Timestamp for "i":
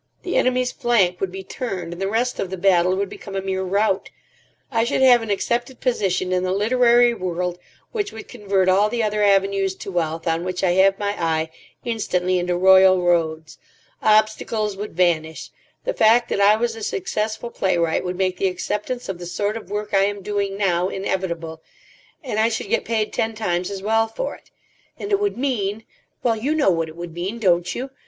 4.71-4.83, 10.63-10.71, 16.41-16.55, 19.93-20.05, 22.39-22.49